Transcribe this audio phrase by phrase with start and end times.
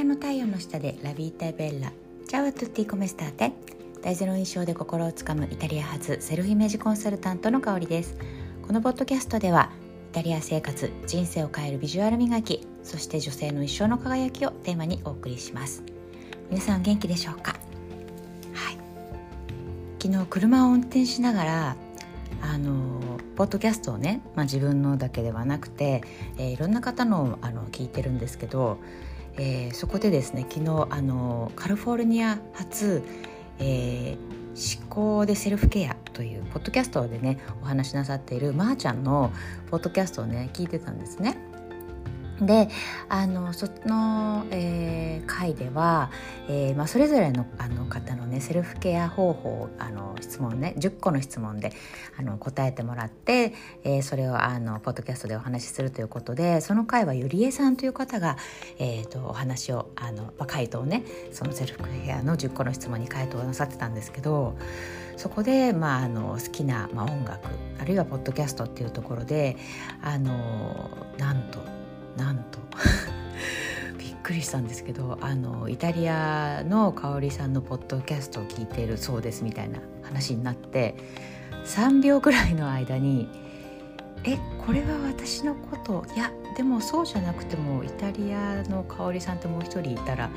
[0.00, 1.92] アの太陽の下でラビータベッラ
[2.26, 3.52] チャワトゥッティコメスターテ
[4.00, 8.16] 大ゼロ印象で心をつかむイタリア発セルフイメージコンサルタントの香りです
[8.66, 9.70] このポッドキャストでは
[10.12, 15.82] イタリア生活人生を変えるビジュアル磨きそして女性の一生の輝きをテーマにお送りします
[16.48, 17.56] 皆さん元気でしょうか
[18.54, 18.78] はい
[20.02, 21.76] 昨日車を運転しながら
[22.40, 26.02] あのポッドキャストをね、まあ、自分のだけではなくて、
[26.38, 28.78] えー、いろんな方のあの聞いてるんですけど、
[29.36, 33.02] えー、そこでですね昨日あのカリフォルニア発、
[33.58, 39.32] えー、思考でセルフケアというポッドキャストでねお話しなさっているまーちゃんの
[39.70, 41.49] ポッドキャストをね聞いてたんですね。
[42.40, 42.68] で
[43.08, 46.10] あのその、えー、回では、
[46.48, 51.72] えーまあ、それぞれのあの方のねセルフケア方法あの質問ね10個の質問で
[52.18, 53.54] あの答えてもらって、
[53.84, 58.36] えー、それをあのポッドキャストでお話しするということでその回はゆりえさんという方が、
[58.78, 64.56] えーと、お話をあの、回答をねそのセルフケアの10個の質問に回答なさってたんですけど
[65.16, 69.56] そこで、まあ、あの好きな、まあ、音楽あるいはポッドキャストっていうところで
[70.02, 71.79] あのなんと
[72.16, 72.58] なんと。
[73.98, 80.94] びっくりしたんですけどあのイタリアの香織さんのポッドキャストを聞いているそうですみたいな話になって
[81.64, 83.28] 3秒ぐらいの間に
[84.24, 86.04] 「えこれは私のこと？
[86.14, 90.30] いやでもそうじゃなくてもイタリアの香織さんってもう一人いたら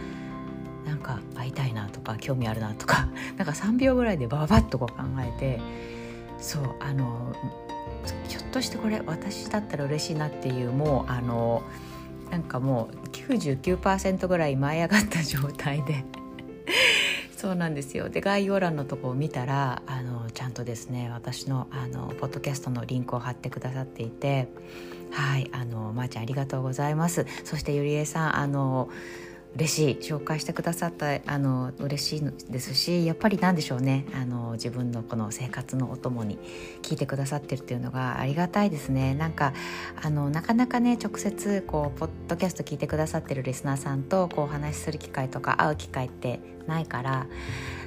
[0.85, 3.07] なんか会いたいなとか興味あるなとか
[3.37, 5.61] なんか3秒ぐらいでババッとこう考えて
[6.39, 7.33] そうあの
[8.53, 11.63] としてこれ私だったら嬉しいなっていうもうあの
[12.29, 16.05] なんかもう99%ぐらい舞い上がった状態で。
[17.35, 18.07] そうなんですよ。
[18.07, 24.47] で概要欄のとこを見たらあのちゃんとですね私のあのポッドキャストのリンクを貼ってくださっていて。
[25.11, 27.27] はいあのまー、あ、ちゃんありがとうございます。
[27.43, 28.89] そしてゆりえさんあの
[29.55, 36.39] 嬉しい紹介してくださったあの嬉しいですしやっぱり何でしょうねあの自分のこの生活のお供に
[36.81, 39.13] 聞いてくださってるっていうのがありがたいですね。
[39.13, 39.53] なんか
[40.01, 47.27] あのなかなかね直接こうポッドキャスト聞いてくださってるリスナーさんとこうお話しする機会とか会う機会ってないから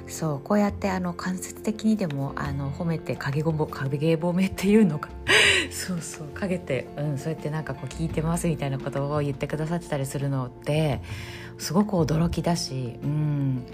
[0.07, 5.09] そうこうやってあの間接的にでもあの褒めて影ごぼ影褒めっていうのか。
[5.69, 11.01] そうそう陰て、うん、そうやってなんかこう聞いてますみたいなことを言ってくださってたりするのって
[11.57, 13.65] すごく驚きだし、うん、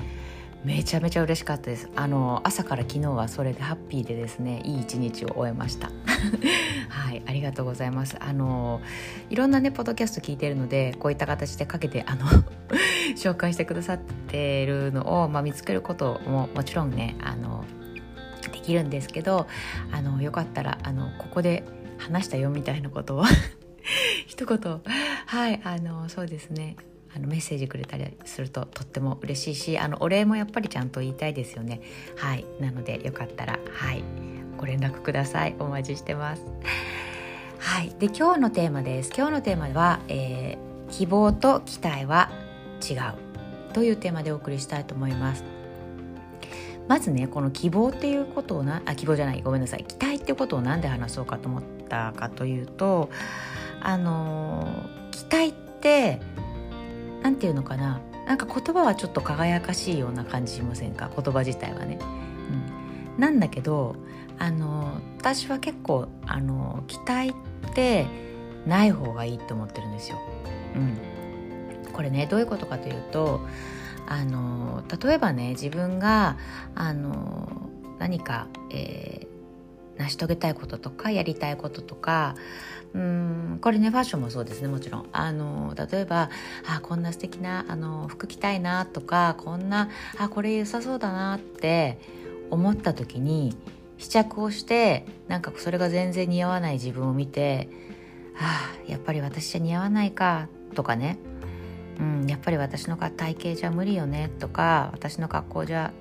[0.63, 1.89] めちゃめちゃ嬉しかったです。
[1.95, 5.91] あの朝から昨日はそれでハッピーでですねいい一日を終えました。
[6.87, 8.15] はいありがとうございます。
[8.19, 8.81] あの
[9.29, 12.25] いろんなねポッドキャスト聞いてるのでこういった形でかけてあの
[13.17, 17.65] 紹介してくださってるのを、まあ、見つけることももちろんねあの
[18.51, 19.47] できるんですけど
[19.91, 21.65] あのよかったらあのここで
[21.97, 23.25] 話したよみたいなことを
[24.27, 24.81] 一言。
[25.25, 26.77] はいあのそうですね。
[27.15, 31.81] あのメッセージくれたりするととっても嬉しいしあのお礼もやっぱりちゃんと言いたいですよね。
[32.17, 32.45] はい。
[32.59, 34.03] なのでよかったらはい。
[34.57, 35.55] ご連絡ください。
[35.59, 36.43] お待ちしてます。
[37.59, 37.95] はい。
[37.99, 39.11] で今日のテーマです。
[39.15, 42.31] 今日のテーマは、えー、希望と期待は
[42.87, 43.73] 違う。
[43.73, 45.43] というテーマでお送りしたいと思います。
[46.87, 49.41] まずねこの希望っていうことをなあ希望じゃない。
[49.41, 49.85] ごめんなさい。
[49.85, 53.09] 期待っていうことを何で話そうかと思ったかというと
[53.81, 54.67] あの
[55.11, 56.19] 期待って
[57.23, 58.01] 何て言うのかな？
[58.27, 61.09] なんか言葉はちょっと輝かしいような感じしませんか？
[61.15, 61.97] 言葉自体はね。
[63.15, 63.95] うん、なんだけど
[64.37, 68.05] あの私は結構あの期待って
[68.67, 70.19] ない方がいいと思ってるんですよ。
[70.75, 73.41] うん、これねどういうことかというと
[74.07, 76.37] あの例えばね自分が
[76.75, 77.69] あの
[77.99, 79.27] 何か、えー、
[79.97, 82.35] 成し遂げたいこととかやりたいこととか
[82.93, 85.05] うんこれねファッションもそうですねもちろん。
[85.11, 86.29] あの例えば
[86.67, 91.99] あこんな素敵なあな服着たいなとかこんなあこれ良さそうだなって
[92.51, 93.57] 思った時に
[93.97, 97.69] 試着をしてなんかそれが全然似合わない自分を見て
[98.37, 101.17] あやっぱり私じゃ似合わないかとかね。
[101.99, 105.93] うん、やっぱり私の体型じゃ無理よねとか私の格好じゃ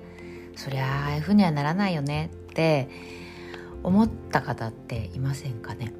[0.55, 2.89] そりゃああいうふうにはならないよねって
[3.83, 5.93] 思った方っていませんかね、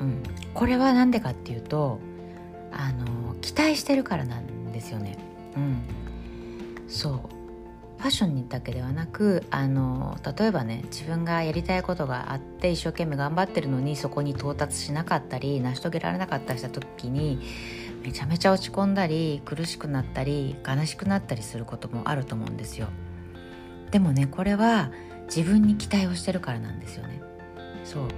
[0.00, 0.22] うん、
[0.54, 2.00] これは何でかっていうと
[2.72, 5.18] あの期待してるからなんですよね、
[5.56, 5.82] うん、
[6.88, 7.36] そう。
[7.98, 17.40] ファッションにだけではなくあの例えばね自分がやりたいことがあって一生懸命頑張ってるのにそこに到達しなかったり成し遂げられなかったりした時に
[18.02, 22.88] めちゃめちゃ落ち込んだり苦しくなったり悲しくなったりすることもあると思うんですよ。
[23.90, 24.90] でもねこれは
[25.26, 27.20] 自分に期待をしてるからなんですよね。
[27.84, 28.08] そう。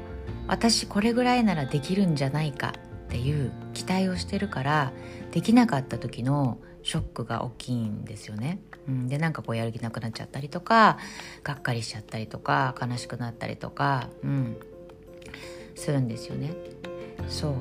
[0.47, 2.75] 私これぐらいならできるんじゃないか
[3.07, 4.93] っていう期待をしてるから
[5.31, 8.61] できなかった時のショックが大きいんですよね。
[8.89, 10.99] うん、でなんかこうやる気なくなっちゃったりとか
[11.45, 14.57] がっかりしちゃったりとか悲しくなったりとか、うん、
[15.75, 16.53] するんですよね。
[17.29, 17.55] そう。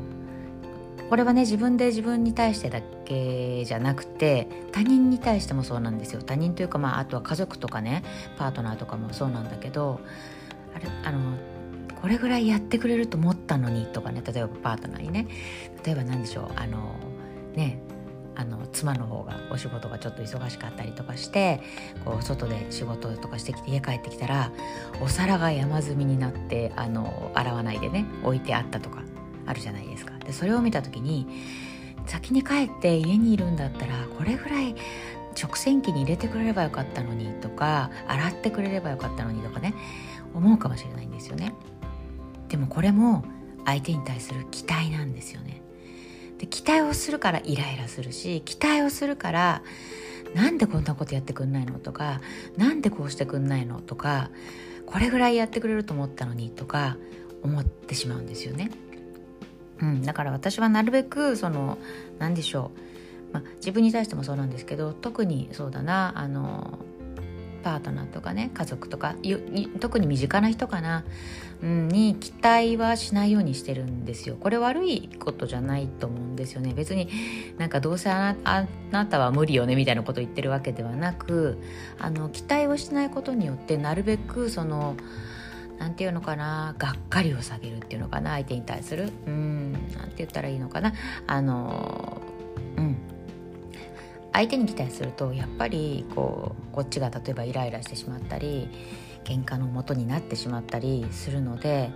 [1.09, 6.21] これはね自分で自分に対してだけじゃなくて他人に対してもそうなんですよ。
[6.21, 8.04] 他人というか、まあ、あとは家族とかね
[8.38, 10.01] パートナーとかもそうなんだけど
[10.75, 11.38] あれあの
[12.01, 15.27] これぐらいやってくれると思ったのにとかね例えばパートナーにね。
[15.86, 16.95] 例えば何でしょうあの
[17.56, 17.80] ね
[18.36, 21.62] あの妻の方がお仕事がちょっと忙しかったりとかして
[22.06, 24.51] こう外で仕事とかしてきて家帰ってきたら
[25.01, 29.06] お皿が山積みになってあの洗わないでね置いてあったとか。
[29.48, 30.18] あるじゃないですか。
[30.20, 31.28] でそれを見た時に
[32.06, 34.76] 先に帰って家にいるんだったらこれぐらい
[35.42, 39.74] 直線機に入れてくれればよかったのにとか洗ってくれればよかったのにとかね
[40.34, 41.54] 思うかもしれないんですよね。
[42.50, 43.26] でもこれも
[43.66, 45.62] 相手に対する期待なんですよね。
[46.38, 49.64] で期待をするからイライラするし期待をするから
[50.36, 52.22] なんでこんなことやってくんないのとか
[52.58, 54.30] なんでこうしてくんないのとか
[54.86, 56.98] これぐらいやってくれると思ったのにとか
[57.44, 58.72] 思ってしまうんですよね。
[59.81, 61.77] うん、だから私はなるべくその
[62.19, 62.71] 何でしょ
[63.31, 66.79] う、まあ、自分に対してもそうなんですけど特にそうだなあの
[67.63, 69.15] パートナーとかね家族とか
[69.79, 71.03] 特に身近な人かな、
[71.62, 74.38] うん、に期待はしないようにしてるんですよ。
[74.39, 76.74] これ悪いことじゃないと思うんですよね。
[76.74, 77.09] 別に
[77.57, 78.35] なんかどうせあ
[78.91, 81.57] なたは無理よねみたいなこと言ってるわけではなく
[82.00, 84.95] あの期待をしないことによってなるべくその
[85.79, 90.94] 何て言うのかながっかりを下げるっていうのかな相手に対するうん何て言ったらいいのかな
[91.27, 92.21] あの
[92.77, 92.97] うん。
[94.33, 98.69] 相手に期待するとやっぱりこうこっちが例えばイライラしてしまったり
[99.24, 101.89] 喧嘩のもとになってしまったりするので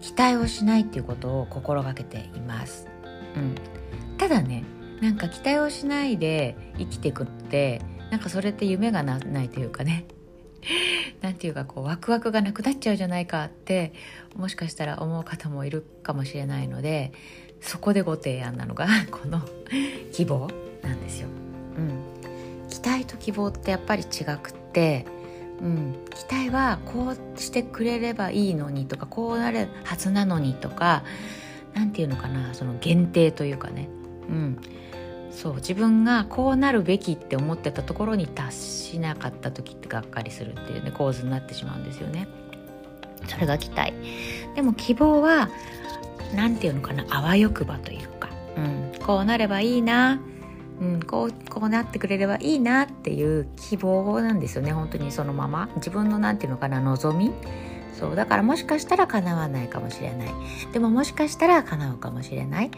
[0.00, 2.88] 期待をしないっていうことを心がけています。
[3.36, 3.54] うん、
[4.18, 4.64] ただね
[5.00, 10.06] なんか期待をしないで生きてくってなんかそれって夢がないというかね。
[11.22, 13.92] 何て言うかこうワクワクがなくなっちゃうじゃないかって
[14.36, 17.12] もしかしたら思う方もいるかもしれないので
[17.60, 19.40] そこでご提案なのが この
[20.12, 20.48] 希望
[20.82, 21.28] なんですよ。
[21.78, 25.06] うん、期待と希望ってやっぱり違くって、
[25.60, 31.04] うん、期待はこうしてくれればいいのにとかこうなるはずなのにとか
[31.72, 33.88] 何て言うのかなその限定というかね、
[34.28, 34.58] うん、
[35.32, 42.28] そう自分がこうなるべきって思ってたところに達しなかった時ってがっかりするっていうね構図になってしまうんですよね。
[43.28, 43.94] それが期待。
[44.54, 45.48] でも希望は
[46.34, 50.20] 何て言うのかなあわよくばというか、うん、こうなればいいな、
[50.80, 54.72] うん、こうこうなってくれればいいなっていう希望なんですよね。
[54.72, 55.68] 本当にそのまま。
[55.76, 57.32] 自分の何て言うのかな望み。
[57.98, 60.34] そうだからもしかしたら叶わないかもしれない。
[60.72, 62.70] でももしかしたら叶うかもしれない。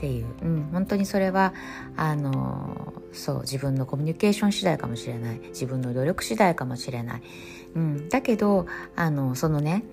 [0.00, 1.52] っていう、うん、本当にそれは
[1.94, 5.40] あのそう自分のコミュニケーション次第かもしれない。
[5.50, 7.22] 自分の努力次第かもしれない、
[7.74, 8.66] うん、だけど
[8.96, 9.84] あのそのね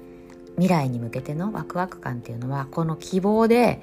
[0.56, 3.81] 未来に向けてのワクワク感っていうのはこの希望で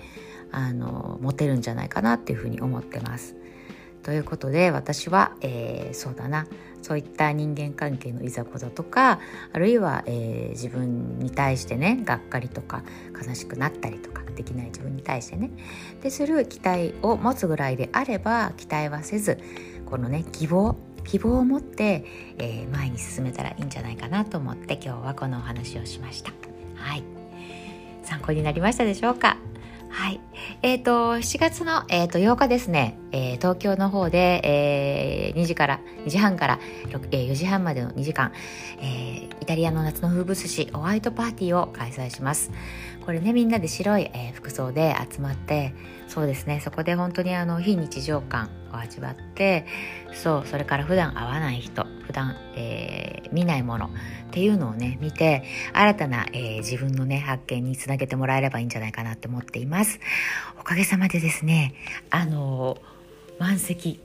[0.50, 3.36] あの持てるんじゃないかなっていうふうに思ってます。
[4.04, 6.46] ということで私は、えー、そうだな。
[6.82, 9.18] そういった人間関係のいざこざとか
[9.54, 12.84] あるいは、えー、自分に対してねがっかりとか
[13.26, 15.50] 悲しくなったりとかできない自分に対してね。
[16.02, 19.38] でする期待を持つぐらいであれば期待はせず
[19.86, 22.04] このね希望希望を持って、
[22.38, 26.32] えー、前に進めたらいいんじゃないかなと思って今日はこのお話をしました。
[26.76, 27.02] はい。
[28.02, 29.38] 参考になりましたでしょうか？
[29.94, 30.20] はい。
[30.62, 36.58] えっ、ー、と、7月の、えーと、8日ですね、えー、東京の方で、えー、2時から、2時半から、
[37.12, 38.32] えー、4時半までの2時間、
[38.80, 42.50] えー、イタリアの夏の風物詩、ホワイトパーティーを開催します。
[43.04, 45.74] これね、みんなで白い、えー、服装で集まって、
[46.08, 49.66] そうですね、そこで本当にあの、非日常感を味わって、
[50.14, 53.88] そう、それから普段会わない人、普段、えー、見ないもの、っ
[54.30, 55.44] ていうのをね、見て、
[55.74, 60.00] 新たな、えー、自分のね、発見につなげてもらえればいいんじゃないかなって思っています。
[60.58, 61.74] おかげさまでですね、
[62.08, 64.00] あのー、満席、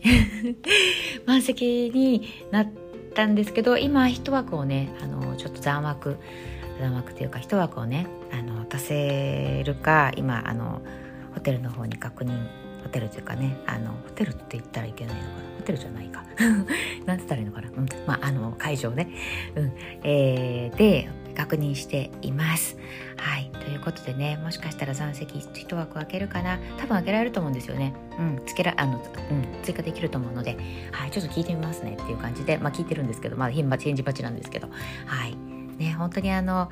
[1.26, 2.68] 満席になっ
[3.16, 6.18] たんですけど、今一枠をね、あの、ちょっと残枠、
[6.82, 10.82] 残枠というか一枠をね、あの、足せるか、今、あの、
[11.34, 12.48] ホテルの方に確認
[12.84, 15.34] ホテルというかねあのホテルって言ったらいけないのかな？
[15.58, 16.24] ホテルじゃないか。
[17.06, 17.88] なんて言ったらいいのかな、うん。
[18.08, 19.08] まあ、あの会場ね、
[19.56, 19.74] うん。
[20.04, 22.78] えー、で確認しています。
[23.18, 23.52] はい。
[23.52, 26.60] ということでねもしかしたら残席1枠開けるかな？
[26.78, 27.94] 多分開けられると思うんですよね。
[28.18, 30.58] うん、つけらあの、うん、追加できると思うので、
[30.92, 31.98] はい、ちょっと聞いてみますね。
[32.02, 34.70] っていう感じで、まあ、聞いてるんですけどまだ、あ、返事待ちなんですけど。
[35.06, 35.36] はい。
[35.78, 36.70] ね本当にあの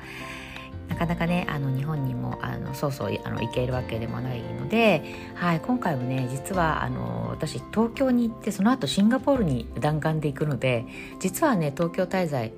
[0.98, 10.84] かかなかねあの日本にもあのそうそうあの行けるわけでもないので、はい、今回はね実はあの私東京に行ってその後シンガポールに弾丸で行くので
[11.20, 12.52] 実はね東京滞在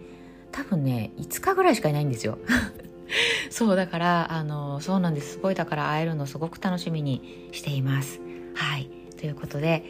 [0.53, 2.39] 多分ね5日ぐらいしかいないんですよ。
[3.51, 8.21] そうだからあのそうなんですすごいだから会えるのすごく楽しみにしています。
[8.55, 9.85] はいということで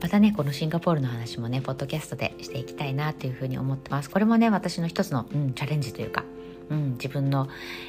[0.00, 6.24] またねこのシンガポールの話もねポッドキャストでしていきたいなというふうに思ってますこれもね私の一つの、うん、チャレンジというか
[6.70, 7.48] うん、自分の、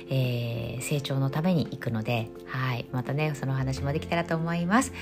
[0.10, 4.94] えー、成長のために行くので、はい、またねその話もできたらと思います。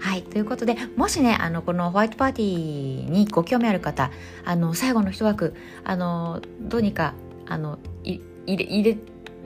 [0.00, 4.10] はいということでもしねあのこのホワイトパーティーにご興味ある方
[4.44, 7.14] あの最後の一枠あのどうにか
[7.46, 8.96] あの入れ入れ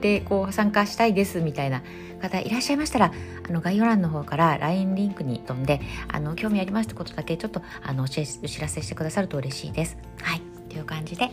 [0.01, 1.81] てこう参加したいですみたいな
[2.21, 3.11] 方いらっしゃいましたら
[3.47, 8.19] あの概要欄の方から LINE リンクに飛んであの興味ありますってことだけちょっとあのお知
[8.59, 9.97] らせしてくださると嬉しいです。
[10.21, 11.29] はいという感じで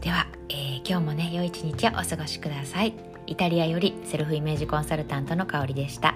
[0.00, 2.92] では、えー、今日もね良い一日をお過ごしください。
[3.26, 6.14] イタリアよりセルフイメージコンサルタントの香りでした。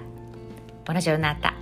[0.85, 1.55] ボナジョルナータ